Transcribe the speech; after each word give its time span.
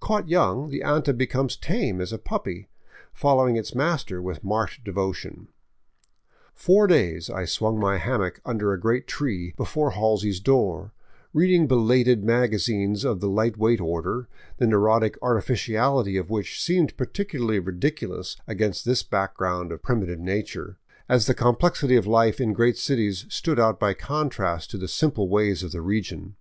Caught 0.00 0.28
young, 0.28 0.68
the 0.68 0.80
anta 0.80 1.16
becomes 1.16 1.52
as 1.52 1.56
tame 1.58 2.00
as 2.00 2.12
a 2.12 2.18
puppy, 2.18 2.66
following 3.12 3.54
its 3.54 3.72
master 3.72 4.20
with 4.20 4.42
marked 4.42 4.82
devotion. 4.82 5.46
Four 6.56 6.88
days 6.88 7.30
I 7.30 7.44
swung 7.44 7.78
my 7.78 7.96
hammock 7.98 8.40
under 8.44 8.72
a 8.72 8.80
great 8.80 9.06
tree 9.06 9.54
before 9.56 9.92
Halsey's 9.92 10.40
door, 10.40 10.92
reading 11.32 11.68
belated 11.68 12.24
magazines 12.24 13.04
of 13.04 13.20
the 13.20 13.28
light 13.28 13.56
weight 13.58 13.80
order, 13.80 14.26
the 14.56 14.66
neurotic 14.66 15.16
artificiality 15.22 16.16
of 16.16 16.30
which 16.30 16.60
seemed 16.60 16.96
particularly 16.96 17.60
ridiculous 17.60 18.36
against 18.48 18.84
this 18.84 19.04
back 19.04 19.34
ground 19.36 19.70
of 19.70 19.84
primitive 19.84 20.18
nature, 20.18 20.80
as 21.08 21.26
the 21.28 21.32
complexity 21.34 21.94
of 21.94 22.08
life 22.08 22.40
in 22.40 22.52
great 22.54 22.76
cities 22.76 23.24
stood 23.28 23.60
out 23.60 23.78
by 23.78 23.94
contrast 23.94 24.68
to 24.72 24.78
the 24.78 24.88
simple 24.88 25.28
ways 25.28 25.62
of 25.62 25.70
the 25.70 25.80
region. 25.80 26.34